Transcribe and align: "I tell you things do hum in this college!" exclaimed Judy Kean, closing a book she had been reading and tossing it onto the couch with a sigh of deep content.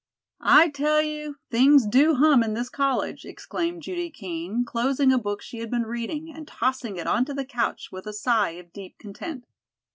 "I 0.49 0.69
tell 0.69 1.03
you 1.03 1.35
things 1.51 1.85
do 1.85 2.15
hum 2.15 2.41
in 2.41 2.55
this 2.55 2.69
college!" 2.69 3.23
exclaimed 3.23 3.83
Judy 3.83 4.09
Kean, 4.09 4.65
closing 4.65 5.13
a 5.13 5.19
book 5.19 5.43
she 5.43 5.59
had 5.59 5.69
been 5.69 5.85
reading 5.85 6.33
and 6.33 6.47
tossing 6.47 6.97
it 6.97 7.05
onto 7.05 7.35
the 7.35 7.45
couch 7.45 7.91
with 7.91 8.07
a 8.07 8.13
sigh 8.13 8.53
of 8.53 8.73
deep 8.73 8.97
content. 8.97 9.45